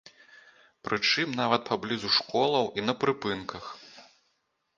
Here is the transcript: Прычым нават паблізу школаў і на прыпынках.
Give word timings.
Прычым 0.87 1.27
нават 1.41 1.61
паблізу 1.69 2.09
школаў 2.17 2.65
і 2.81 2.87
на 2.87 2.93
прыпынках. 3.05 3.63